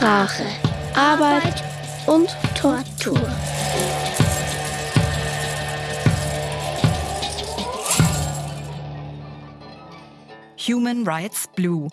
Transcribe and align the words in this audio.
Sprache, 0.00 0.46
Arbeit 0.94 1.62
und 2.06 2.34
Tortur. 2.58 3.20
Human 10.56 11.06
Rights 11.06 11.48
Blue. 11.54 11.90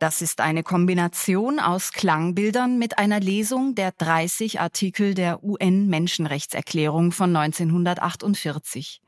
Das 0.00 0.20
ist 0.20 0.42
eine 0.42 0.62
Kombination 0.64 1.58
aus 1.58 1.92
Klangbildern 1.92 2.78
mit 2.78 2.98
einer 2.98 3.20
Lesung 3.20 3.74
der 3.74 3.92
30 3.92 4.60
Artikel 4.60 5.14
der 5.14 5.42
UN-Menschenrechtserklärung 5.42 7.10
von 7.10 7.34
1948. 7.34 9.00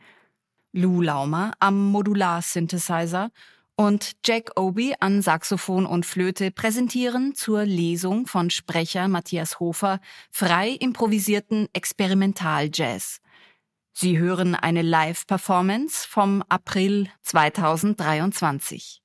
Lou 0.73 1.03
Laumer 1.03 1.53
am 1.59 1.93
Modular-Synthesizer 1.93 3.31
und 3.79 4.17
Jack 4.27 4.59
Obi 4.59 4.95
an 4.99 5.23
Saxophon 5.23 5.87
und 5.87 6.05
Flöte 6.05 6.51
präsentieren 6.51 7.37
zur 7.37 7.65
Lesung 7.65 8.27
von 8.27 8.51
Sprecher 8.51 9.07
Matthias 9.07 9.61
Hofer 9.61 10.01
frei 10.33 10.71
improvisierten 10.71 11.69
Experimental-Jazz. 11.73 13.21
Sie 13.93 14.19
hören 14.19 14.57
eine 14.57 14.83
Live-Performance 14.83 16.09
vom 16.09 16.43
April 16.49 17.09
2023. 17.23 19.01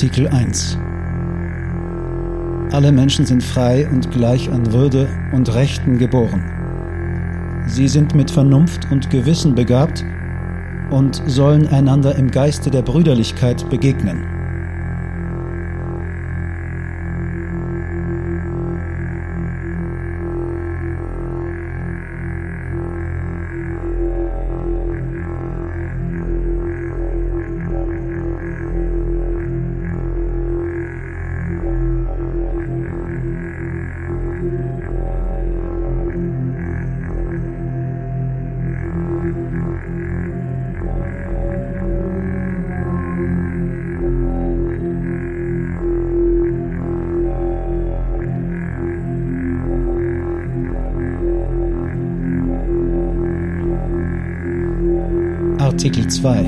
Artikel 0.00 0.28
1 0.28 0.78
Alle 2.72 2.90
Menschen 2.90 3.26
sind 3.26 3.42
frei 3.42 3.86
und 3.86 4.10
gleich 4.10 4.50
an 4.50 4.72
Würde 4.72 5.06
und 5.30 5.54
Rechten 5.54 5.98
geboren. 5.98 7.62
Sie 7.66 7.86
sind 7.86 8.14
mit 8.14 8.30
Vernunft 8.30 8.90
und 8.90 9.10
Gewissen 9.10 9.54
begabt 9.54 10.02
und 10.88 11.22
sollen 11.26 11.68
einander 11.68 12.14
im 12.14 12.30
Geiste 12.30 12.70
der 12.70 12.80
Brüderlichkeit 12.80 13.68
begegnen. 13.68 14.39
2. 56.10 56.44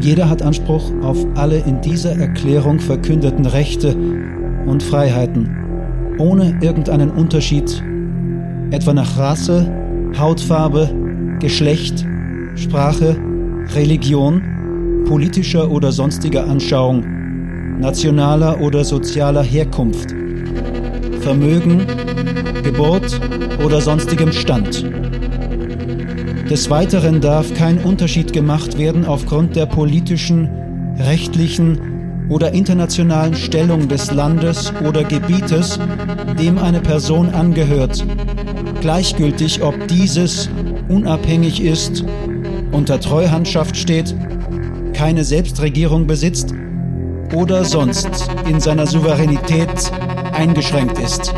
Jeder 0.00 0.28
hat 0.28 0.42
Anspruch 0.42 0.90
auf 1.02 1.18
alle 1.36 1.58
in 1.58 1.80
dieser 1.80 2.18
Erklärung 2.18 2.80
verkündeten 2.80 3.46
Rechte 3.46 3.94
und 4.66 4.82
Freiheiten, 4.82 6.16
ohne 6.18 6.58
irgendeinen 6.60 7.10
Unterschied, 7.10 7.82
etwa 8.70 8.92
nach 8.92 9.16
Rasse, 9.16 9.70
Hautfarbe, 10.18 10.90
Geschlecht, 11.38 12.04
Sprache, 12.56 13.16
Religion, 13.74 15.04
politischer 15.06 15.70
oder 15.70 15.92
sonstiger 15.92 16.48
Anschauung, 16.48 17.04
nationaler 17.78 18.60
oder 18.60 18.84
sozialer 18.84 19.42
Herkunft, 19.42 20.14
Vermögen, 21.20 21.86
Geburt 22.62 23.20
oder 23.64 23.80
sonstigem 23.80 24.32
Stand. 24.32 24.91
Des 26.52 26.68
Weiteren 26.68 27.22
darf 27.22 27.54
kein 27.54 27.78
Unterschied 27.78 28.34
gemacht 28.34 28.76
werden 28.76 29.06
aufgrund 29.06 29.56
der 29.56 29.64
politischen, 29.64 30.50
rechtlichen 30.98 32.26
oder 32.28 32.52
internationalen 32.52 33.34
Stellung 33.34 33.88
des 33.88 34.10
Landes 34.10 34.70
oder 34.86 35.02
Gebietes, 35.02 35.80
dem 36.38 36.58
eine 36.58 36.80
Person 36.80 37.30
angehört, 37.30 38.04
gleichgültig 38.82 39.62
ob 39.62 39.88
dieses 39.88 40.50
unabhängig 40.90 41.62
ist, 41.62 42.04
unter 42.70 43.00
Treuhandschaft 43.00 43.74
steht, 43.74 44.14
keine 44.92 45.24
Selbstregierung 45.24 46.06
besitzt 46.06 46.52
oder 47.34 47.64
sonst 47.64 48.28
in 48.46 48.60
seiner 48.60 48.86
Souveränität 48.86 49.90
eingeschränkt 50.34 50.98
ist. 50.98 51.32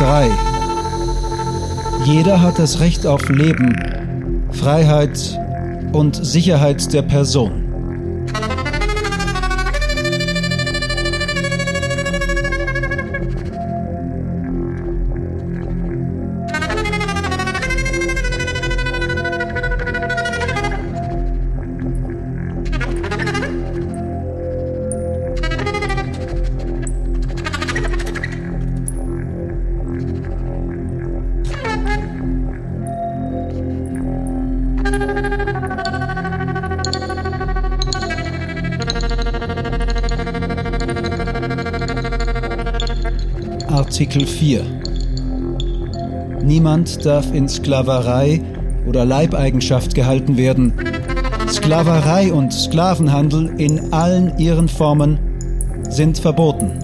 3 0.00 0.30
Jeder 2.06 2.40
hat 2.40 2.58
das 2.58 2.80
Recht 2.80 3.06
auf 3.06 3.28
Leben, 3.28 4.48
Freiheit 4.50 5.38
und 5.92 6.24
Sicherheit 6.24 6.90
der 6.94 7.02
Person. 7.02 7.59
Artikel 44.00 44.26
4 44.26 44.64
Niemand 46.42 47.04
darf 47.04 47.34
in 47.34 47.46
Sklaverei 47.50 48.40
oder 48.86 49.04
Leibeigenschaft 49.04 49.94
gehalten 49.94 50.38
werden. 50.38 50.72
Sklaverei 51.46 52.32
und 52.32 52.50
Sklavenhandel 52.50 53.50
in 53.58 53.92
allen 53.92 54.38
ihren 54.38 54.70
Formen 54.70 55.18
sind 55.90 56.18
verboten. 56.18 56.78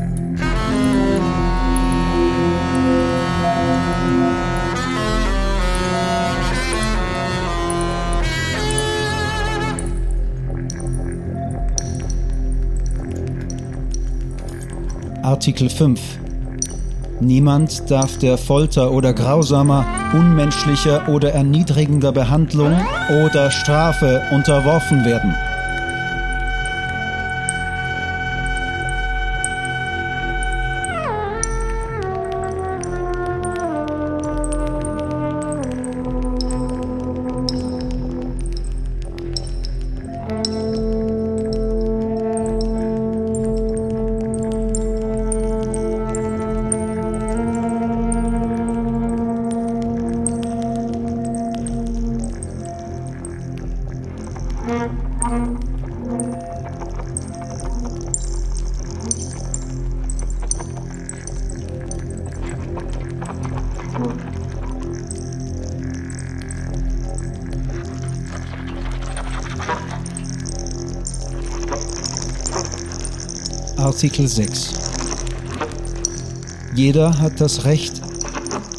Artikel 15.22 15.70
5 15.70 16.25
Niemand 17.20 17.90
darf 17.90 18.18
der 18.18 18.36
Folter 18.36 18.92
oder 18.92 19.14
grausamer, 19.14 19.86
unmenschlicher 20.12 21.08
oder 21.08 21.32
erniedrigender 21.32 22.12
Behandlung 22.12 22.78
oder 23.24 23.50
Strafe 23.50 24.22
unterworfen 24.32 25.04
werden. 25.04 25.34
Artikel 73.96 74.28
6 74.28 74.74
Jeder 76.74 77.18
hat 77.18 77.40
das 77.40 77.64
Recht, 77.64 78.02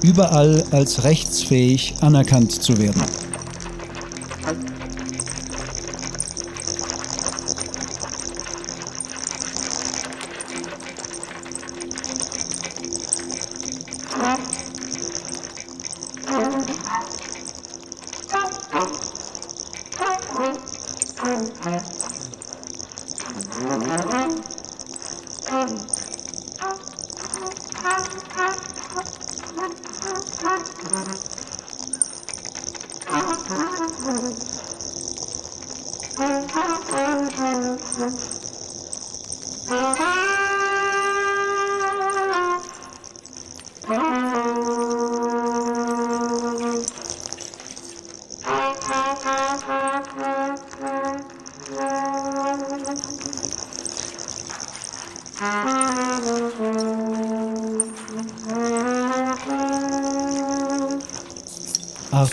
überall 0.03 0.63
als 0.69 1.05
rechtsfähig 1.05 1.95
anerkannt 2.01 2.51
zu 2.61 2.77
werden. 2.77 3.01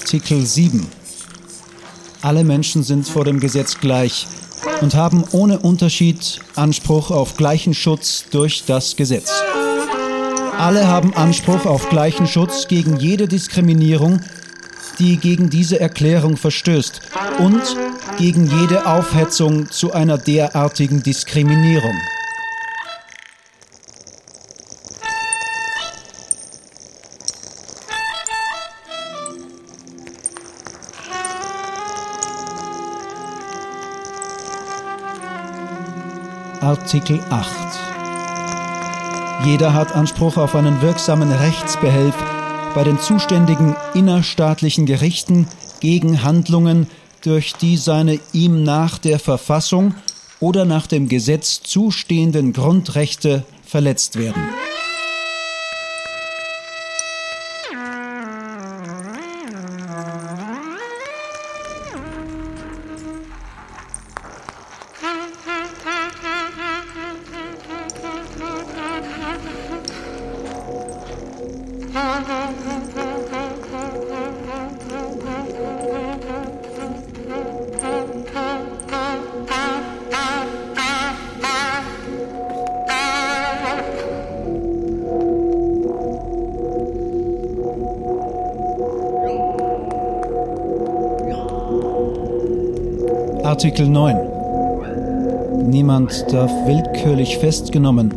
Artikel 0.05 0.45
7. 0.45 0.87
Alle 2.21 2.45
Menschen 2.45 2.83
sind 2.83 3.09
vor 3.09 3.25
dem 3.25 3.41
Gesetz 3.41 3.81
gleich 3.81 4.27
und 4.83 4.95
haben 4.95 5.25
ohne 5.33 5.61
Unterschied 5.61 6.41
Anspruch 6.57 7.11
auf 7.11 7.39
gleichen 7.39 7.73
Schutz 7.73 8.27
durch 8.31 8.65
das 8.67 8.97
Gesetz. 8.97 9.33
Alle 10.59 10.87
haben 10.87 11.15
Anspruch 11.15 11.65
auf 11.65 11.89
gleichen 11.89 12.27
Schutz 12.27 12.69
gegen 12.69 12.99
jede 12.99 13.27
Diskriminierung, 13.29 14.21
die 14.99 15.17
gegen 15.17 15.49
diese 15.49 15.81
Erklärung 15.81 16.37
verstößt 16.37 17.01
und 17.39 17.63
gegen 18.19 18.47
jede 18.61 18.85
Aufhetzung 18.85 19.71
zu 19.71 19.95
einer 19.95 20.19
derartigen 20.19 21.03
Diskriminierung. 21.03 21.97
Artikel 36.65 37.21
8 37.29 37.47
Jeder 39.45 39.75
hat 39.75 39.95
Anspruch 39.95 40.39
auf 40.39 40.55
einen 40.55 40.81
wirksamen 40.81 41.31
Rechtsbehelf 41.31 42.15
bei 42.75 42.85
den 42.85 42.99
zuständigen 42.99 43.77
innerstaatlichen 43.93 44.87
Gerichten 44.87 45.47
gegen 45.81 46.23
Handlungen, 46.23 46.87
durch 47.21 47.53
die 47.53 47.77
seine 47.77 48.19
ihm 48.33 48.65
nach 48.65 48.97
der 48.97 49.19
Verfassung 49.19 49.95
oder 50.41 50.65
nach 50.65 50.87
dem 50.87 51.11
Gesetz 51.11 51.61
zustehenden 51.63 52.55
Grundrechte 52.55 53.45
verletzt 53.67 54.17
werden. 54.19 54.43
Artikel 93.75 93.91
9. 93.91 94.17
Niemand 95.69 96.33
darf 96.33 96.53
willkürlich 96.65 97.39
festgenommen, 97.39 98.15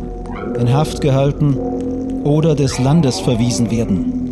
in 0.56 0.72
Haft 0.72 1.00
gehalten 1.00 1.58
oder 2.22 2.54
des 2.54 2.78
Landes 2.78 3.18
verwiesen 3.18 3.68
werden. 3.72 4.27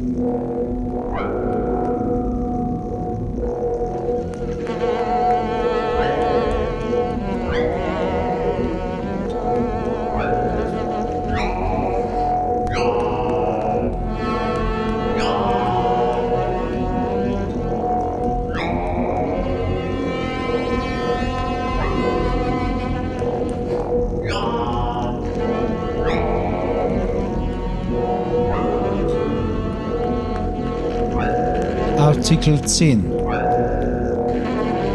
Artikel 32.27 32.61
10. 32.61 33.05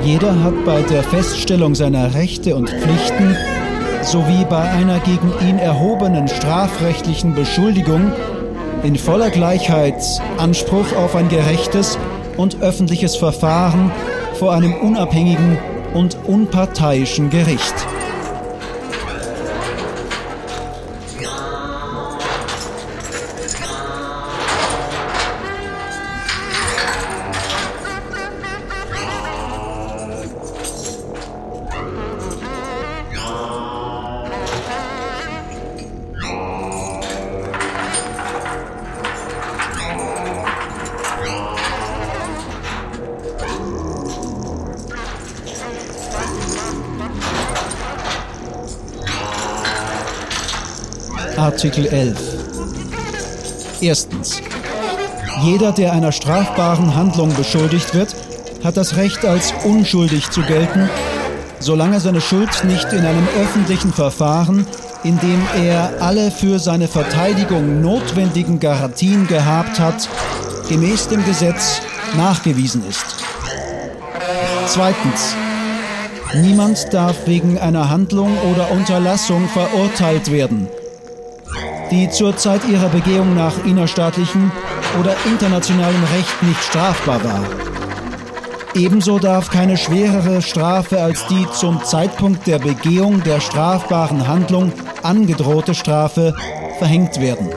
Jeder 0.04 0.44
hat 0.44 0.66
bei 0.66 0.82
der 0.82 1.02
Feststellung 1.02 1.76
seiner 1.76 2.14
Rechte 2.14 2.58
und 2.58 2.70
Pflichten 2.70 3.38
sowie 4.02 4.46
bei 4.50 4.70
einer 4.70 5.00
gegen 5.00 5.32
ihn 5.48 5.58
erhobenen 5.58 6.28
strafrechtlichen 6.28 7.34
Beschuldigung 7.34 8.12
in 8.84 8.98
voller 8.98 9.30
Gleichheit 9.30 10.04
Anspruch 10.40 10.94
auf 10.98 11.16
ein 11.16 11.30
gerechtes 11.30 11.98
und 12.36 12.62
öffentliches 12.62 13.16
Verfahren 13.16 13.94
vor 14.34 14.52
einem 14.52 14.74
unabhängigen 14.74 15.58
und 15.94 16.18
unparteiischen 16.28 17.30
Gericht. 17.30 17.88
Artikel 51.42 51.88
11. 51.88 52.20
Erstens. 53.82 54.44
Jeder, 55.42 55.72
der 55.72 55.92
einer 55.92 56.12
strafbaren 56.12 56.94
Handlung 56.94 57.34
beschuldigt 57.34 57.96
wird, 57.96 58.16
hat 58.64 58.78
das 58.78 58.96
Recht, 58.96 59.26
als 59.26 59.52
unschuldig 59.66 60.30
zu 60.30 60.44
gelten, 60.44 60.88
solange 61.60 62.00
seine 62.00 62.22
Schuld 62.22 62.64
nicht 62.66 62.94
in 62.94 63.04
einem 63.04 63.28
öffentlichen 63.42 63.92
Verfahren, 63.92 64.68
in 65.04 65.18
dem 65.18 65.42
er 65.58 65.94
alle 66.00 66.30
für 66.30 66.60
seine 66.60 66.88
Verteidigung 66.88 67.82
notwendigen 67.82 68.60
Garantien 68.60 69.26
gehabt 69.26 69.80
hat, 69.80 70.10
gemäß 70.70 71.08
dem 71.08 71.26
Gesetz 71.26 71.82
nachgewiesen 72.18 72.88
ist. 72.88 73.16
Zweitens. 74.68 75.36
Niemand 76.36 76.94
darf 76.94 77.16
wegen 77.26 77.58
einer 77.58 77.90
Handlung 77.90 78.38
oder 78.52 78.70
Unterlassung 78.70 79.50
verurteilt 79.50 80.32
werden– 80.32 80.68
die 81.92 82.10
zur 82.10 82.38
Zeit 82.38 82.62
ihrer 82.68 82.90
Begehung 82.90 83.36
nach 83.36 83.66
innerstaatlichem 83.66 84.52
oder 85.00 85.14
internationalem 85.26 86.04
Recht 86.16 86.44
nicht 86.44 86.64
strafbar 86.64 87.24
war. 87.24 87.44
Ebenso 88.74 89.20
darf 89.20 89.50
keine 89.50 89.76
schwerere 89.76 90.42
Strafe 90.42 91.02
als 91.02 91.28
die 91.28 91.46
zum 91.52 91.84
Zeitpunkt 91.84 92.48
der 92.48 92.58
Begehung 92.58 93.22
der 93.24 93.42
strafbaren 93.42 94.28
Handlung 94.28 94.72
angedrohte 95.04 95.76
Strafe 95.76 96.34
verhängt 96.80 97.20
werden. 97.20 97.50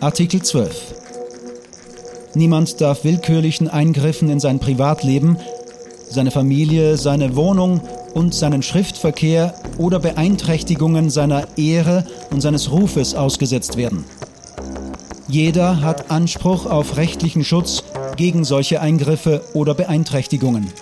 Artikel 0.00 0.40
12. 0.40 0.94
Niemand 2.34 2.80
darf 2.80 3.02
willkürlichen 3.02 3.66
Eingriffen 3.68 4.30
in 4.30 4.38
sein 4.38 4.60
Privatleben 4.60 5.38
seine 6.18 6.32
Familie, 6.32 6.96
seine 6.96 7.36
Wohnung 7.36 7.80
und 8.12 8.34
seinen 8.34 8.64
Schriftverkehr 8.64 9.54
oder 9.78 10.00
Beeinträchtigungen 10.00 11.10
seiner 11.10 11.46
Ehre 11.56 12.04
und 12.32 12.40
seines 12.40 12.72
Rufes 12.72 13.14
ausgesetzt 13.14 13.76
werden. 13.76 14.04
Jeder 15.28 15.80
hat 15.80 16.10
Anspruch 16.10 16.66
auf 16.66 16.96
rechtlichen 16.96 17.44
Schutz 17.44 17.84
gegen 18.16 18.42
solche 18.42 18.80
Eingriffe 18.80 19.42
oder 19.54 19.74
Beeinträchtigungen. 19.74 20.72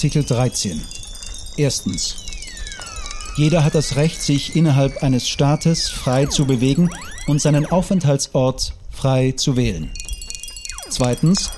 Artikel 0.00 0.24
13. 0.24 0.80
Erstens. 1.58 2.16
Jeder 3.36 3.64
hat 3.64 3.74
das 3.74 3.96
Recht, 3.96 4.22
sich 4.22 4.56
innerhalb 4.56 5.02
eines 5.02 5.28
Staates 5.28 5.90
frei 5.90 6.24
zu 6.24 6.46
bewegen 6.46 6.88
und 7.26 7.42
seinen 7.42 7.66
Aufenthaltsort 7.66 8.72
frei 8.90 9.32
zu 9.32 9.58
wählen. 9.58 9.90
Zweitens. 10.88 11.50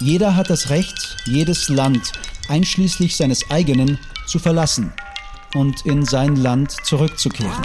Jeder 0.00 0.34
hat 0.34 0.50
das 0.50 0.70
Recht, 0.70 1.18
jedes 1.24 1.68
Land, 1.68 2.10
einschließlich 2.48 3.14
seines 3.14 3.48
eigenen, 3.48 4.00
zu 4.26 4.40
verlassen 4.40 4.92
und 5.54 5.86
in 5.86 6.04
sein 6.04 6.34
Land 6.34 6.84
zurückzukehren. 6.84 7.62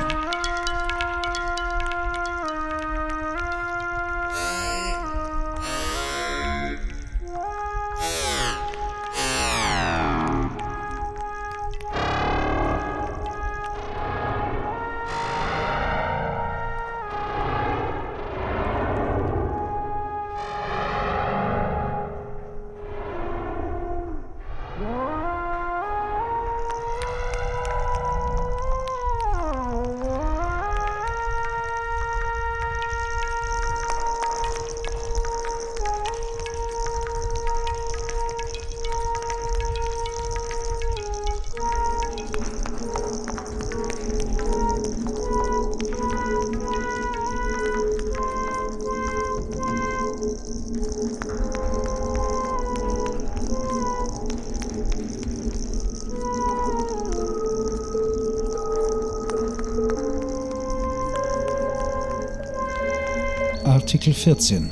Artikel 63.66 64.14
14. 64.14 64.70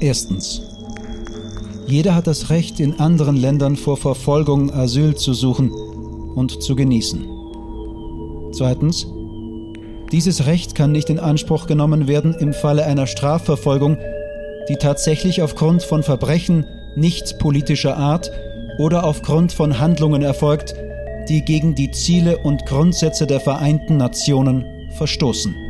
Erstens. 0.00 0.62
Jeder 1.86 2.16
hat 2.16 2.26
das 2.26 2.50
Recht, 2.50 2.80
in 2.80 2.98
anderen 2.98 3.36
Ländern 3.36 3.76
vor 3.76 3.96
Verfolgung 3.96 4.72
Asyl 4.72 5.14
zu 5.14 5.32
suchen 5.32 5.70
und 5.70 6.60
zu 6.62 6.74
genießen. 6.74 7.24
Zweitens. 8.52 9.06
Dieses 10.10 10.46
Recht 10.46 10.74
kann 10.74 10.90
nicht 10.90 11.08
in 11.08 11.20
Anspruch 11.20 11.66
genommen 11.66 12.08
werden 12.08 12.34
im 12.34 12.52
Falle 12.52 12.84
einer 12.84 13.06
Strafverfolgung, 13.06 13.96
die 14.68 14.76
tatsächlich 14.76 15.40
aufgrund 15.40 15.84
von 15.84 16.02
Verbrechen 16.02 16.66
nicht 16.96 17.38
politischer 17.38 17.96
Art 17.96 18.30
oder 18.78 19.04
aufgrund 19.04 19.52
von 19.52 19.78
Handlungen 19.78 20.22
erfolgt, 20.22 20.74
die 21.28 21.44
gegen 21.44 21.76
die 21.76 21.92
Ziele 21.92 22.38
und 22.38 22.66
Grundsätze 22.66 23.26
der 23.26 23.40
Vereinten 23.40 23.96
Nationen 23.96 24.64
verstoßen. 24.96 25.61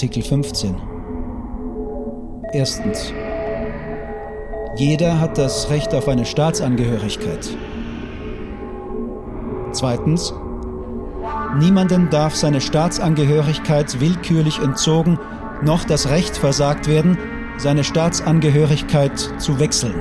Artikel 0.00 0.22
15. 0.22 0.76
Erstens. 2.54 3.12
Jeder 4.74 5.20
hat 5.20 5.36
das 5.36 5.68
Recht 5.68 5.94
auf 5.94 6.08
eine 6.08 6.24
Staatsangehörigkeit. 6.24 7.50
Zweitens. 9.72 10.32
Niemandem 11.58 12.08
darf 12.08 12.34
seine 12.34 12.62
Staatsangehörigkeit 12.62 14.00
willkürlich 14.00 14.58
entzogen, 14.60 15.18
noch 15.60 15.84
das 15.84 16.08
Recht 16.08 16.34
versagt 16.34 16.88
werden, 16.88 17.18
seine 17.58 17.84
Staatsangehörigkeit 17.84 19.18
zu 19.36 19.60
wechseln. 19.60 19.94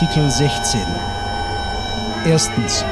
Artikel 0.00 0.30
16. 0.30 0.80
Erstens. 2.26 2.86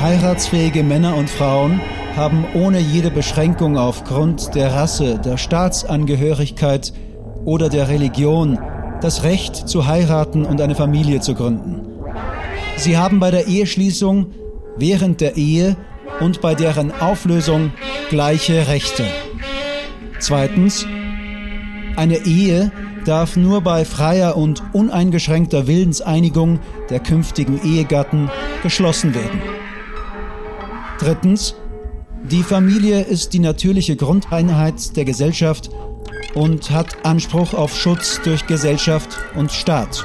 Heiratsfähige 0.00 0.82
Männer 0.82 1.14
und 1.14 1.30
Frauen 1.30 1.80
haben 2.16 2.44
ohne 2.54 2.80
jede 2.80 3.12
Beschränkung 3.12 3.78
aufgrund 3.78 4.56
der 4.56 4.74
Rasse, 4.74 5.20
der 5.20 5.36
Staatsangehörigkeit 5.36 6.92
oder 7.44 7.68
der 7.68 7.88
Religion 7.88 8.58
das 9.00 9.22
Recht 9.22 9.68
zu 9.68 9.86
heiraten 9.86 10.44
und 10.44 10.60
eine 10.60 10.74
Familie 10.74 11.20
zu 11.20 11.34
gründen. 11.34 11.92
Sie 12.76 12.98
haben 12.98 13.20
bei 13.20 13.30
der 13.30 13.46
Eheschließung, 13.46 14.32
während 14.76 15.20
der 15.20 15.36
Ehe 15.36 15.76
und 16.18 16.40
bei 16.40 16.56
deren 16.56 16.90
Auflösung 16.90 17.70
gleiche 18.10 18.66
Rechte. 18.66 19.04
Zweitens. 20.18 20.84
Eine 21.94 22.26
Ehe 22.26 22.72
darf 23.06 23.36
nur 23.36 23.60
bei 23.60 23.84
freier 23.84 24.36
und 24.36 24.62
uneingeschränkter 24.72 25.66
Willenseinigung 25.66 26.58
der 26.90 27.00
künftigen 27.00 27.60
Ehegatten 27.62 28.30
geschlossen 28.62 29.14
werden. 29.14 29.40
Drittens. 30.98 31.54
Die 32.24 32.42
Familie 32.42 33.02
ist 33.02 33.34
die 33.34 33.38
natürliche 33.38 33.94
Grundeinheit 33.94 34.96
der 34.96 35.04
Gesellschaft 35.04 35.70
und 36.34 36.70
hat 36.70 37.06
Anspruch 37.06 37.54
auf 37.54 37.76
Schutz 37.76 38.20
durch 38.24 38.46
Gesellschaft 38.48 39.16
und 39.36 39.52
Staat. 39.52 40.04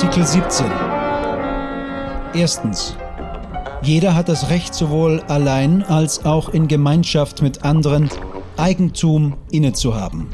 Artikel 0.00 0.24
17. 0.24 0.66
Erstens. 2.32 2.96
Jeder 3.82 4.14
hat 4.14 4.28
das 4.28 4.48
Recht 4.48 4.72
sowohl 4.72 5.20
allein 5.26 5.82
als 5.82 6.24
auch 6.24 6.50
in 6.50 6.68
Gemeinschaft 6.68 7.42
mit 7.42 7.64
anderen 7.64 8.08
Eigentum 8.56 9.36
innezuhaben. 9.50 10.28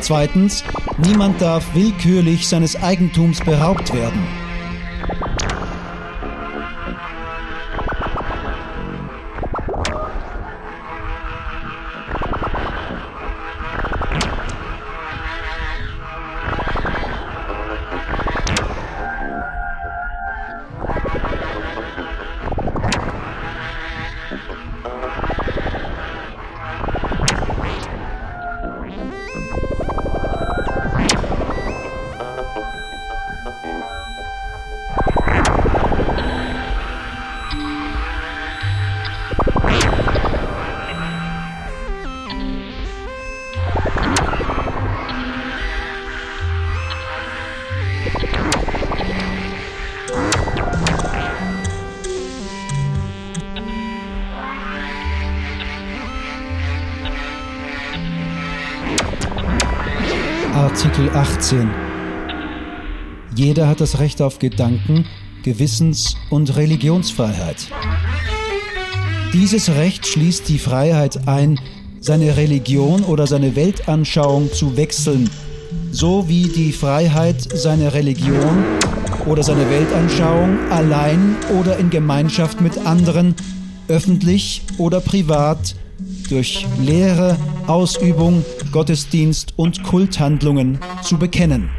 Zweitens. 0.00 0.64
Niemand 0.98 1.40
darf 1.40 1.76
willkürlich 1.76 2.48
seines 2.48 2.74
Eigentums 2.82 3.38
beraubt 3.38 3.94
werden. 3.94 4.26
Artikel 60.56 61.10
18. 61.10 61.68
Jeder 63.34 63.68
hat 63.68 63.82
das 63.82 63.98
Recht 63.98 64.22
auf 64.22 64.38
Gedanken, 64.38 65.04
Gewissens- 65.42 66.16
und 66.30 66.56
Religionsfreiheit. 66.56 67.68
Dieses 69.34 69.68
Recht 69.68 70.06
schließt 70.06 70.48
die 70.48 70.58
Freiheit 70.58 71.28
ein, 71.28 71.60
seine 72.00 72.38
Religion 72.38 73.02
oder 73.02 73.26
seine 73.26 73.54
Weltanschauung 73.54 74.50
zu 74.50 74.78
wechseln, 74.78 75.28
sowie 75.90 76.48
die 76.48 76.72
Freiheit, 76.72 77.42
seine 77.42 77.92
Religion 77.92 78.64
oder 79.26 79.42
seine 79.42 79.68
Weltanschauung 79.68 80.56
allein 80.70 81.36
oder 81.60 81.76
in 81.76 81.90
Gemeinschaft 81.90 82.62
mit 82.62 82.78
anderen, 82.86 83.34
öffentlich 83.88 84.62
oder 84.78 85.00
privat, 85.00 85.76
durch 86.30 86.66
Lehre, 86.80 87.36
Ausübung, 87.66 88.44
Gottesdienst 88.70 89.54
und 89.56 89.82
Kulthandlungen 89.82 90.78
zu 91.02 91.18
bekennen. 91.18 91.70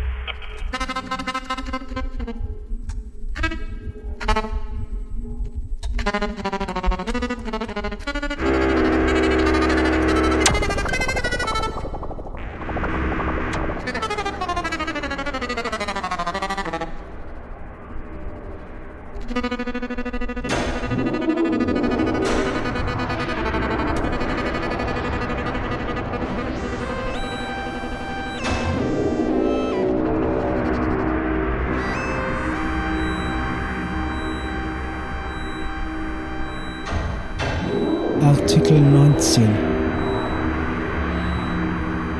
Artikel 38.28 38.78
19. 38.78 39.48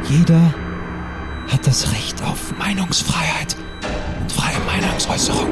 Jeder 0.08 0.54
hat 1.52 1.68
das 1.68 1.92
Recht 1.92 2.24
auf 2.24 2.58
Meinungsfreiheit 2.58 3.58
und 4.22 4.32
freie 4.32 4.58
Meinungsäußerung. 4.66 5.50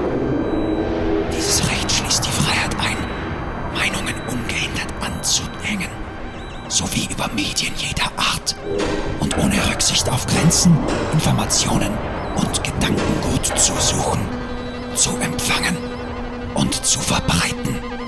Dieses 1.36 1.62
Recht 1.70 1.92
schließt 1.92 2.26
die 2.26 2.32
Freiheit 2.32 2.74
ein, 2.80 2.96
Meinungen 3.74 4.16
ungehindert 4.30 4.94
anzuhängen, 5.02 5.90
sowie 6.70 7.10
über 7.12 7.28
Medien 7.36 7.74
jeder 7.76 8.10
Art 8.16 8.56
und 9.20 9.38
ohne 9.38 9.58
Rücksicht 9.70 10.10
auf 10.10 10.26
Grenzen, 10.26 10.78
Informationen 11.12 11.92
und 12.38 12.64
Gedankengut 12.64 13.46
zu 13.58 13.74
suchen, 13.74 14.22
zu 14.96 15.18
empfangen 15.18 15.76
und 16.54 16.74
zu 16.74 17.02
verbreiten. 17.02 18.05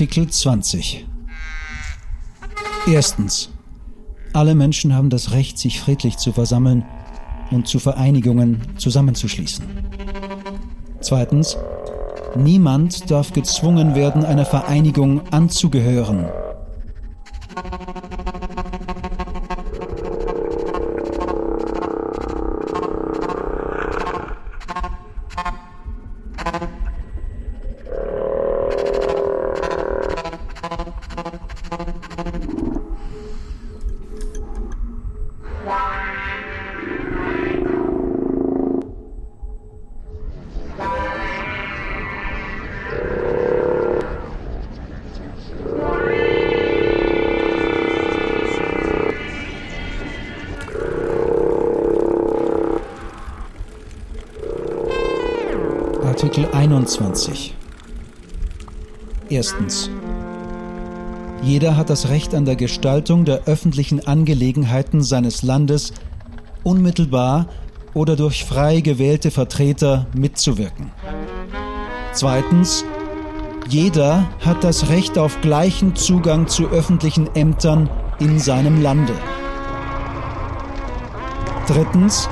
Artikel 0.00 0.30
20 0.30 1.04
Erstens. 2.90 3.50
Alle 4.32 4.54
Menschen 4.54 4.94
haben 4.94 5.10
das 5.10 5.32
Recht, 5.32 5.58
sich 5.58 5.78
friedlich 5.78 6.16
zu 6.16 6.32
versammeln 6.32 6.86
und 7.50 7.68
zu 7.68 7.78
Vereinigungen 7.78 8.62
zusammenzuschließen. 8.78 9.62
Zweitens. 11.02 11.58
Niemand 12.34 13.10
darf 13.10 13.34
gezwungen 13.34 13.94
werden, 13.94 14.24
einer 14.24 14.46
Vereinigung 14.46 15.20
anzugehören. 15.32 16.30
21. 56.80 57.54
Erstens. 59.28 59.90
Jeder 61.42 61.76
hat 61.76 61.90
das 61.90 62.08
Recht 62.08 62.34
an 62.34 62.46
der 62.46 62.56
Gestaltung 62.56 63.26
der 63.26 63.44
öffentlichen 63.44 64.06
Angelegenheiten 64.06 65.02
seines 65.02 65.42
Landes 65.42 65.92
unmittelbar 66.62 67.48
oder 67.92 68.16
durch 68.16 68.46
frei 68.46 68.80
gewählte 68.80 69.30
Vertreter 69.30 70.06
mitzuwirken. 70.14 70.90
Zweitens. 72.14 72.84
Jeder 73.68 74.26
hat 74.40 74.64
das 74.64 74.88
Recht 74.88 75.18
auf 75.18 75.38
gleichen 75.42 75.94
Zugang 75.94 76.48
zu 76.48 76.70
öffentlichen 76.70 77.28
Ämtern 77.36 77.90
in 78.20 78.38
seinem 78.38 78.80
Lande. 78.80 79.12
Drittens. 81.66 82.28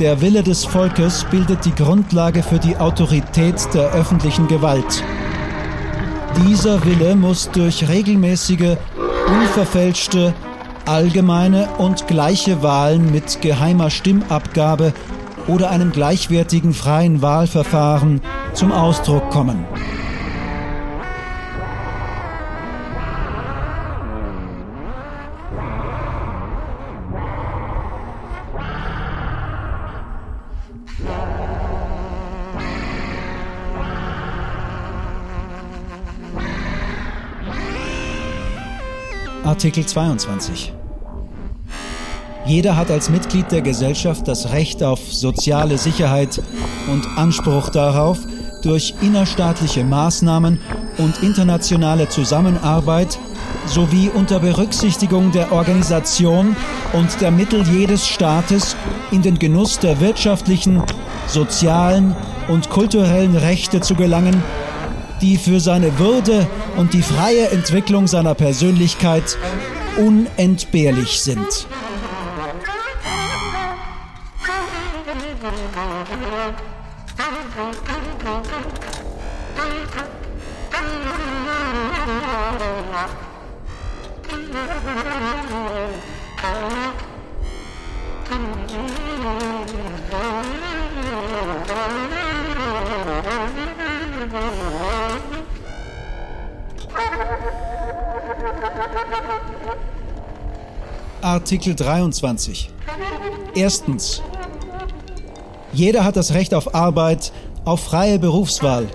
Der 0.00 0.20
Wille 0.20 0.42
des 0.42 0.64
Volkes 0.64 1.24
bildet 1.30 1.64
die 1.64 1.74
Grundlage 1.74 2.42
für 2.42 2.58
die 2.58 2.76
Autorität 2.76 3.54
der 3.74 3.92
öffentlichen 3.92 4.48
Gewalt. 4.48 5.04
Dieser 6.44 6.84
Wille 6.84 7.14
muss 7.14 7.48
durch 7.52 7.88
regelmäßige, 7.88 8.76
unverfälschte, 9.28 10.34
allgemeine 10.84 11.68
und 11.78 12.08
gleiche 12.08 12.60
Wahlen 12.60 13.12
mit 13.12 13.40
geheimer 13.40 13.88
Stimmabgabe 13.88 14.92
oder 15.46 15.70
einem 15.70 15.92
gleichwertigen 15.92 16.74
freien 16.74 17.22
Wahlverfahren 17.22 18.20
zum 18.52 18.72
Ausdruck 18.72 19.30
kommen. 19.30 19.64
Artikel 39.64 39.86
22. 39.86 40.74
Jeder 42.44 42.76
hat 42.76 42.90
als 42.90 43.08
Mitglied 43.08 43.50
der 43.50 43.62
Gesellschaft 43.62 44.28
das 44.28 44.52
Recht 44.52 44.82
auf 44.82 45.00
soziale 45.10 45.78
Sicherheit 45.78 46.42
und 46.92 47.06
Anspruch 47.16 47.70
darauf, 47.70 48.18
durch 48.60 48.92
innerstaatliche 49.00 49.82
Maßnahmen 49.82 50.60
und 50.98 51.22
internationale 51.22 52.10
Zusammenarbeit 52.10 53.18
sowie 53.64 54.10
unter 54.14 54.38
Berücksichtigung 54.38 55.32
der 55.32 55.50
Organisation 55.50 56.54
und 56.92 57.22
der 57.22 57.30
Mittel 57.30 57.62
jedes 57.66 58.06
Staates 58.06 58.76
in 59.12 59.22
den 59.22 59.38
Genuss 59.38 59.78
der 59.78 59.98
wirtschaftlichen, 59.98 60.82
sozialen 61.26 62.14
und 62.48 62.68
kulturellen 62.68 63.34
Rechte 63.34 63.80
zu 63.80 63.94
gelangen, 63.94 64.42
die 65.24 65.38
für 65.38 65.58
seine 65.58 65.98
Würde 65.98 66.46
und 66.76 66.92
die 66.92 67.00
freie 67.00 67.48
Entwicklung 67.48 68.06
seiner 68.06 68.34
Persönlichkeit 68.34 69.38
unentbehrlich 69.96 71.20
sind. 71.20 71.66
Artikel 101.44 101.74
23. 101.74 102.70
Erstens. 103.54 104.22
Jeder 105.74 106.02
hat 106.02 106.16
das 106.16 106.32
Recht 106.32 106.54
auf 106.54 106.74
Arbeit, 106.74 107.32
auf 107.66 107.80
freie 107.80 108.18
Berufswahl, 108.18 108.86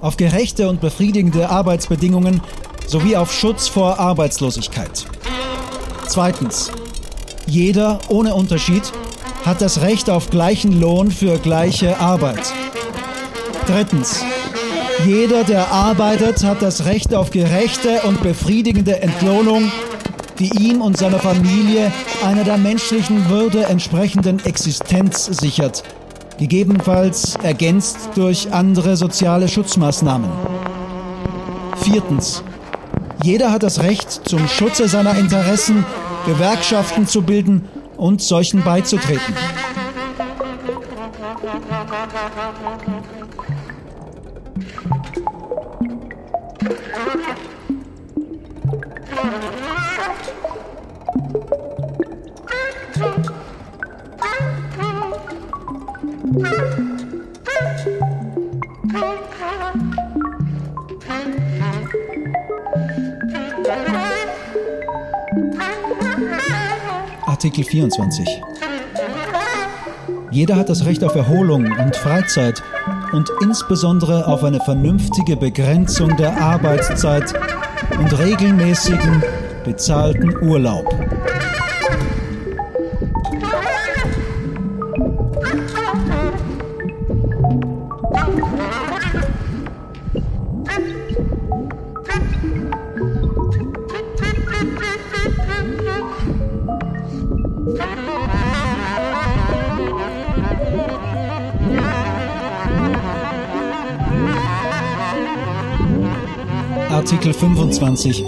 auf 0.00 0.16
gerechte 0.16 0.68
und 0.68 0.80
befriedigende 0.80 1.50
Arbeitsbedingungen 1.50 2.42
sowie 2.86 3.16
auf 3.16 3.32
Schutz 3.32 3.66
vor 3.66 3.98
Arbeitslosigkeit. 3.98 5.04
Zweitens. 6.06 6.70
Jeder 7.44 7.98
ohne 8.08 8.36
Unterschied 8.36 8.84
hat 9.44 9.60
das 9.60 9.80
Recht 9.80 10.08
auf 10.08 10.30
gleichen 10.30 10.80
Lohn 10.80 11.10
für 11.10 11.38
gleiche 11.38 11.98
Arbeit. 11.98 12.52
Drittens. 13.66 14.24
Jeder, 15.04 15.42
der 15.42 15.72
arbeitet, 15.72 16.44
hat 16.44 16.62
das 16.62 16.84
Recht 16.84 17.12
auf 17.12 17.30
gerechte 17.30 18.02
und 18.02 18.22
befriedigende 18.22 19.02
Entlohnung, 19.02 19.72
die 20.38 20.50
ihm 20.58 20.80
und 20.80 20.96
seiner 20.96 21.18
Familie 21.18 21.92
einer 22.24 22.44
der 22.44 22.56
menschlichen 22.56 23.28
Würde 23.28 23.64
entsprechenden 23.64 24.44
Existenz 24.44 25.26
sichert, 25.26 25.82
gegebenenfalls 26.38 27.36
ergänzt 27.42 28.10
durch 28.14 28.52
andere 28.52 28.96
soziale 28.96 29.48
Schutzmaßnahmen. 29.48 30.28
Viertens. 31.82 32.42
Jeder 33.22 33.50
hat 33.50 33.62
das 33.62 33.82
Recht, 33.82 34.28
zum 34.28 34.46
Schutze 34.46 34.88
seiner 34.88 35.16
Interessen 35.16 35.84
Gewerkschaften 36.26 37.06
zu 37.06 37.22
bilden 37.22 37.68
und 37.96 38.20
solchen 38.20 38.62
beizutreten. 38.62 39.34
Artikel 67.26 67.64
24. 67.64 68.42
Jeder 70.30 70.56
hat 70.56 70.68
das 70.68 70.84
Recht 70.84 71.02
auf 71.04 71.14
Erholung 71.14 71.64
und 71.72 71.96
Freizeit 71.96 72.62
und 73.12 73.30
insbesondere 73.42 74.26
auf 74.26 74.44
eine 74.44 74.60
vernünftige 74.60 75.36
Begrenzung 75.36 76.16
der 76.18 76.36
Arbeitszeit 76.38 77.32
und 77.98 78.18
regelmäßigen 78.18 79.22
bezahlten 79.64 80.36
Urlaub. 80.42 81.15
Artikel 107.06 107.34
25. 107.34 108.24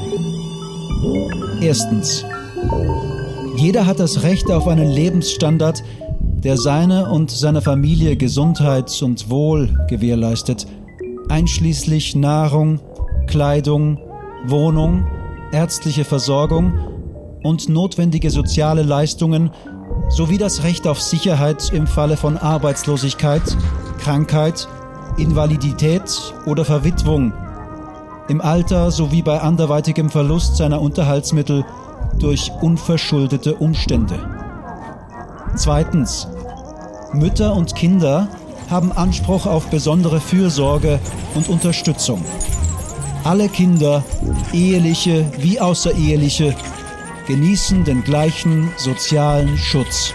Erstens. 1.60 2.24
Jeder 3.56 3.86
hat 3.86 3.98
das 3.98 4.22
Recht 4.22 4.52
auf 4.52 4.68
einen 4.68 4.88
Lebensstandard, 4.88 5.82
der 6.20 6.56
seine 6.56 7.10
und 7.10 7.28
seiner 7.28 7.60
Familie 7.60 8.16
Gesundheit 8.16 9.02
und 9.02 9.30
Wohl 9.30 9.76
gewährleistet, 9.88 10.68
einschließlich 11.28 12.14
Nahrung, 12.14 12.78
Kleidung, 13.26 13.98
Wohnung, 14.46 15.08
ärztliche 15.50 16.04
Versorgung 16.04 16.78
und 17.42 17.68
notwendige 17.68 18.30
soziale 18.30 18.84
Leistungen 18.84 19.50
sowie 20.08 20.38
das 20.38 20.62
Recht 20.62 20.86
auf 20.86 21.02
Sicherheit 21.02 21.72
im 21.72 21.88
Falle 21.88 22.16
von 22.16 22.36
Arbeitslosigkeit, 22.36 23.42
Krankheit, 23.98 24.68
Invalidität 25.16 26.32
oder 26.46 26.64
Verwitwung, 26.64 27.32
im 28.28 28.40
Alter 28.40 28.90
sowie 28.90 29.22
bei 29.22 29.40
anderweitigem 29.40 30.10
Verlust 30.10 30.56
seiner 30.56 30.80
Unterhaltsmittel 30.80 31.64
durch 32.18 32.52
unverschuldete 32.60 33.54
Umstände. 33.54 34.18
Zweitens. 35.56 36.28
Mütter 37.12 37.54
und 37.56 37.74
Kinder 37.74 38.28
haben 38.70 38.92
Anspruch 38.92 39.46
auf 39.46 39.68
besondere 39.68 40.20
Fürsorge 40.20 41.00
und 41.34 41.48
Unterstützung. 41.48 42.22
Alle 43.24 43.48
Kinder, 43.48 44.04
eheliche 44.52 45.24
wie 45.38 45.58
außereheliche, 45.58 46.54
genießen 47.26 47.84
den 47.84 48.04
gleichen 48.04 48.70
sozialen 48.76 49.56
Schutz. 49.56 50.12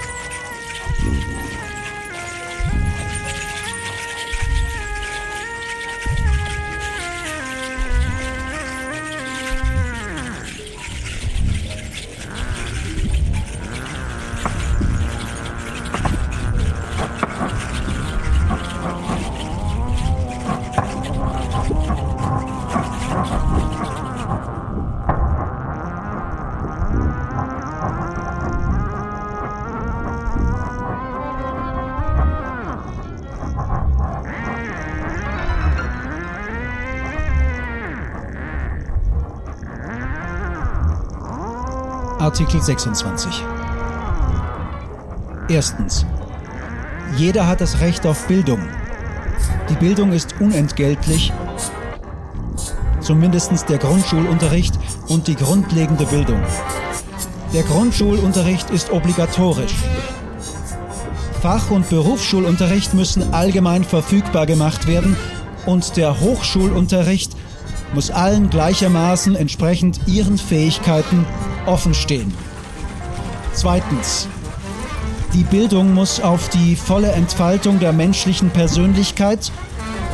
Artikel 42.34 42.64
26. 42.64 43.44
Erstens. 45.50 46.04
Jeder 47.16 47.46
hat 47.46 47.62
das 47.62 47.80
Recht 47.80 48.08
auf 48.08 48.26
Bildung. 48.26 48.60
Die 49.70 49.76
Bildung 49.76 50.12
ist 50.12 50.34
unentgeltlich, 50.40 51.32
zumindest 53.02 53.70
der 53.70 53.78
Grundschulunterricht 53.78 54.74
und 55.10 55.28
die 55.28 55.36
grundlegende 55.36 56.08
Bildung. 56.08 56.42
Der 57.54 57.62
Grundschulunterricht 57.62 58.72
ist 58.72 58.92
obligatorisch. 58.92 59.76
Fach- 61.40 61.70
und 61.70 61.88
Berufsschulunterricht 61.88 62.96
müssen 62.96 63.32
allgemein 63.32 63.84
verfügbar 63.84 64.48
gemacht 64.48 64.88
werden 64.88 65.16
und 65.68 65.98
der 65.98 66.20
Hochschulunterricht 66.20 67.34
muss 67.94 68.10
allen 68.10 68.50
gleichermaßen 68.50 69.36
entsprechend 69.36 70.00
ihren 70.08 70.40
Fähigkeiten 70.40 71.28
offen 71.66 71.94
stehen. 71.94 72.34
Zweitens. 73.54 74.28
Die 75.34 75.44
Bildung 75.44 75.96
muss 75.96 76.20
auf 76.20 76.50
die 76.50 76.76
volle 76.76 77.12
Entfaltung 77.12 77.80
der 77.80 77.92
menschlichen 77.92 78.52
Persönlichkeit 78.52 79.52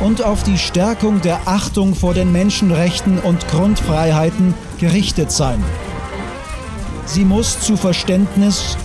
und 0.00 0.24
auf 0.24 0.42
die 0.44 0.56
Stärkung 0.56 1.20
der 1.20 1.40
Achtung 1.46 1.94
vor 1.94 2.14
den 2.14 2.32
Menschenrechten 2.32 3.18
und 3.18 3.46
Grundfreiheiten 3.48 4.54
gerichtet 4.78 5.30
sein. 5.30 5.62
Sie 7.04 7.24
muss 7.24 7.60
zu 7.60 7.76
Verständnis, 7.76 8.78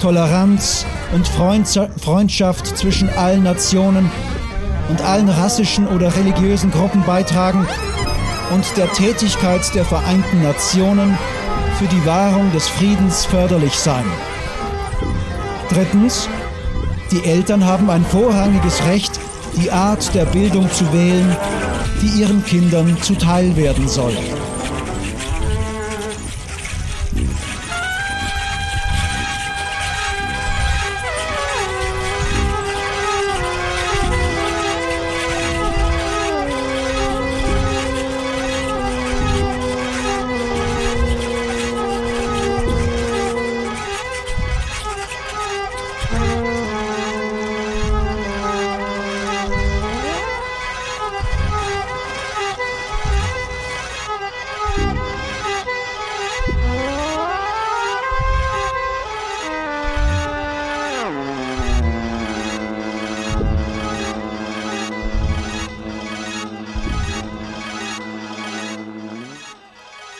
Toleranz 0.00 0.86
und 1.14 1.28
Freundschaft 1.28 2.78
zwischen 2.78 3.10
allen 3.10 3.42
Nationen 3.42 4.10
und 4.88 5.02
allen 5.02 5.28
rassischen 5.28 5.86
oder 5.86 6.14
religiösen 6.16 6.70
Gruppen 6.70 7.02
beitragen 7.04 7.66
und 8.54 8.64
der 8.76 8.90
Tätigkeit 8.92 9.74
der 9.74 9.84
Vereinten 9.84 10.42
Nationen 10.42 11.18
für 11.78 11.86
die 11.86 12.06
Wahrung 12.06 12.52
des 12.52 12.68
Friedens 12.68 13.24
förderlich 13.24 13.74
sein. 13.74 14.04
Drittens, 15.68 16.28
die 17.10 17.24
Eltern 17.24 17.64
haben 17.64 17.90
ein 17.90 18.04
vorrangiges 18.04 18.84
Recht, 18.86 19.18
die 19.56 19.70
Art 19.70 20.14
der 20.14 20.24
Bildung 20.26 20.70
zu 20.72 20.90
wählen, 20.92 21.36
die 22.02 22.20
ihren 22.20 22.44
Kindern 22.44 22.96
zuteil 23.02 23.56
werden 23.56 23.88
soll. 23.88 24.16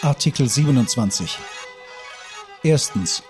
Artikel 0.09 0.49
27. 0.49 1.39
Erstens. 2.63 3.23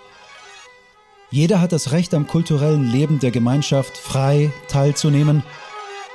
Jeder 1.28 1.60
hat 1.60 1.72
das 1.72 1.90
Recht 1.90 2.14
am 2.14 2.28
kulturellen 2.28 2.88
Leben 2.88 3.18
der 3.18 3.32
Gemeinschaft 3.32 3.98
frei 3.98 4.52
teilzunehmen, 4.68 5.42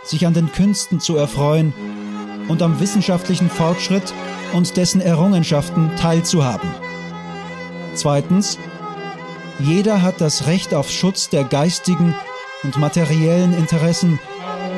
sich 0.05 0.25
an 0.25 0.33
den 0.33 0.53
Künsten 0.53 1.01
zu 1.01 1.17
erfreuen 1.17 1.73
und 2.47 2.61
am 2.61 2.79
wissenschaftlichen 2.79 3.49
Fortschritt 3.49 4.13
und 4.53 4.77
dessen 4.77 5.01
Errungenschaften 5.01 5.97
teilzuhaben. 5.97 6.69
Zweitens. 7.93 8.57
Jeder 9.59 10.01
hat 10.01 10.21
das 10.21 10.47
Recht 10.47 10.73
auf 10.73 10.89
Schutz 10.89 11.27
der 11.27 11.43
geistigen 11.43 12.15
und 12.63 12.77
materiellen 12.77 13.53
Interessen, 13.53 14.17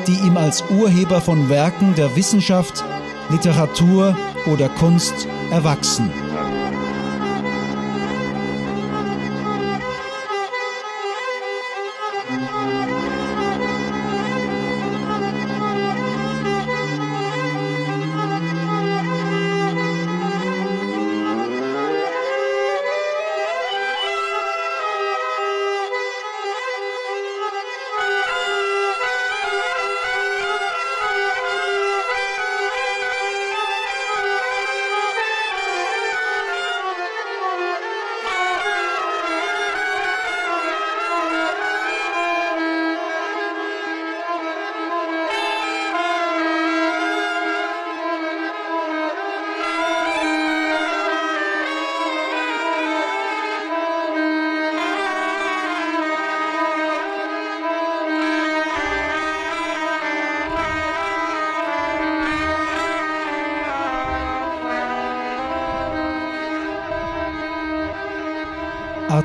die 0.08 0.18
ihm 0.26 0.36
als 0.36 0.64
Urheber 0.68 1.20
von 1.20 1.48
Werken 1.48 1.94
der 1.94 2.16
Wissenschaft, 2.16 2.82
Literatur 3.30 4.18
oder 4.46 4.68
Kunst 4.68 5.28
erwachsen. 5.50 6.25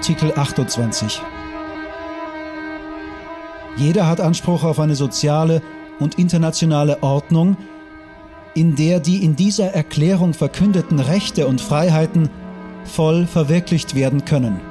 Artikel 0.02 0.34
28. 0.36 1.22
Jeder 3.78 4.08
hat 4.08 4.20
Anspruch 4.20 4.64
auf 4.64 4.80
eine 4.80 4.95
soziale 4.95 5.62
und 5.99 6.18
internationale 6.18 7.04
Ordnung, 7.04 7.56
in 8.56 8.76
der 8.76 8.99
die 8.99 9.24
in 9.24 9.36
dieser 9.36 9.76
Erklärung 9.76 10.34
verkündeten 10.34 10.99
Rechte 10.99 11.45
und 11.45 11.62
Freiheiten 11.62 12.32
voll 12.84 13.28
verwirklicht 13.28 13.93
werden 13.93 14.26
können. 14.26 14.70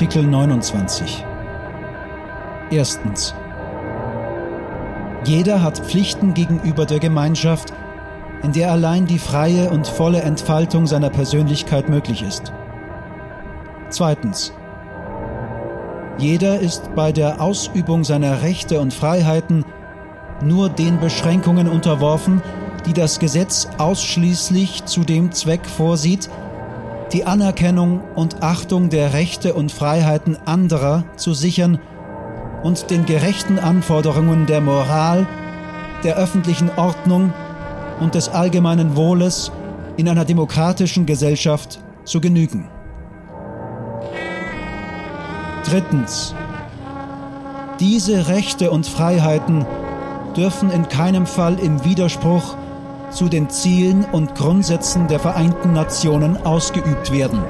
Artikel 0.00 0.22
29. 0.22 1.26
Erstens. 2.70 3.34
Jeder 5.26 5.62
hat 5.62 5.78
Pflichten 5.78 6.32
gegenüber 6.32 6.86
der 6.86 7.00
Gemeinschaft, 7.00 7.74
in 8.42 8.52
der 8.52 8.72
allein 8.72 9.04
die 9.04 9.18
freie 9.18 9.68
und 9.68 9.86
volle 9.86 10.22
Entfaltung 10.22 10.86
seiner 10.86 11.10
Persönlichkeit 11.10 11.90
möglich 11.90 12.22
ist. 12.22 12.50
Zweitens. 13.90 14.54
Jeder 16.16 16.58
ist 16.58 16.94
bei 16.94 17.12
der 17.12 17.38
Ausübung 17.38 18.02
seiner 18.02 18.40
Rechte 18.40 18.80
und 18.80 18.94
Freiheiten 18.94 19.66
nur 20.42 20.70
den 20.70 20.98
Beschränkungen 20.98 21.68
unterworfen, 21.68 22.40
die 22.86 22.94
das 22.94 23.18
Gesetz 23.18 23.68
ausschließlich 23.76 24.86
zu 24.86 25.04
dem 25.04 25.30
Zweck 25.32 25.66
vorsieht, 25.66 26.30
die 27.12 27.24
Anerkennung 27.24 28.02
und 28.14 28.42
Achtung 28.42 28.88
der 28.88 29.12
Rechte 29.12 29.54
und 29.54 29.72
Freiheiten 29.72 30.36
anderer 30.46 31.04
zu 31.16 31.34
sichern 31.34 31.80
und 32.62 32.90
den 32.90 33.06
gerechten 33.06 33.58
Anforderungen 33.58 34.46
der 34.46 34.60
Moral, 34.60 35.26
der 36.04 36.16
öffentlichen 36.16 36.70
Ordnung 36.76 37.32
und 38.00 38.14
des 38.14 38.28
allgemeinen 38.28 38.96
Wohles 38.96 39.50
in 39.96 40.08
einer 40.08 40.24
demokratischen 40.24 41.06
Gesellschaft 41.06 41.80
zu 42.04 42.20
genügen. 42.20 42.68
Drittens. 45.64 46.34
Diese 47.80 48.28
Rechte 48.28 48.70
und 48.70 48.86
Freiheiten 48.86 49.64
dürfen 50.36 50.70
in 50.70 50.88
keinem 50.88 51.26
Fall 51.26 51.58
im 51.58 51.84
Widerspruch 51.84 52.56
zu 53.10 53.28
den 53.28 53.50
Zielen 53.50 54.04
und 54.12 54.34
Grundsätzen 54.34 55.08
der 55.08 55.20
Vereinten 55.20 55.72
Nationen 55.72 56.36
ausgeübt 56.38 57.12
werden. 57.12 57.40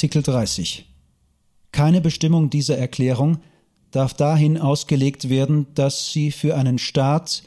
Artikel 0.00 0.22
30. 0.22 0.86
Keine 1.72 2.00
Bestimmung 2.00 2.48
dieser 2.48 2.78
Erklärung 2.78 3.42
darf 3.90 4.14
dahin 4.14 4.56
ausgelegt 4.56 5.28
werden, 5.28 5.66
dass 5.74 6.10
sie 6.10 6.30
für 6.32 6.56
einen 6.56 6.78
Staat, 6.78 7.42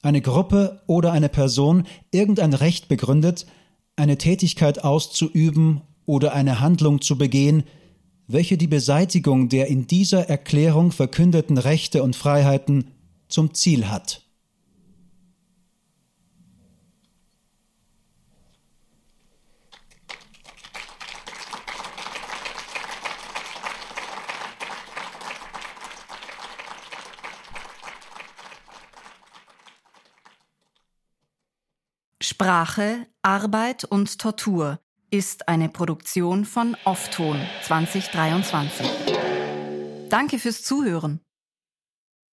eine 0.00 0.20
Gruppe 0.20 0.82
oder 0.86 1.10
eine 1.10 1.28
Person 1.28 1.88
irgendein 2.12 2.54
Recht 2.54 2.86
begründet, 2.86 3.44
eine 3.96 4.18
Tätigkeit 4.18 4.84
auszuüben 4.84 5.80
oder 6.06 6.32
eine 6.32 6.60
Handlung 6.60 7.00
zu 7.00 7.18
begehen, 7.18 7.64
welche 8.28 8.56
die 8.56 8.68
Beseitigung 8.68 9.48
der 9.48 9.66
in 9.66 9.88
dieser 9.88 10.28
Erklärung 10.28 10.92
verkündeten 10.92 11.58
Rechte 11.58 12.04
und 12.04 12.14
Freiheiten 12.14 12.92
zum 13.26 13.52
Ziel 13.52 13.88
hat. 13.88 14.22
Sprache, 32.40 33.06
Arbeit 33.20 33.84
und 33.84 34.18
Tortur 34.18 34.80
ist 35.10 35.46
eine 35.46 35.68
Produktion 35.68 36.46
von 36.46 36.74
Offton 36.86 37.38
2023. 37.64 38.88
Danke 40.08 40.38
fürs 40.38 40.62
Zuhören. 40.62 41.20